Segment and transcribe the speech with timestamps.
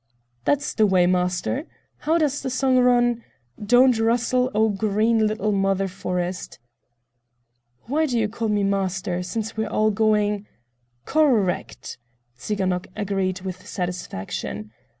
[0.45, 1.67] "That's the way, master!
[1.99, 3.23] How does the song run?
[3.63, 6.57] 'Don't rustle, O green little mother forest....'"
[7.83, 10.47] "Why do you call me 'master,' since we are all going—"
[11.05, 11.99] "Correct,"
[12.35, 14.71] Tsiganok agreed with satisfaction.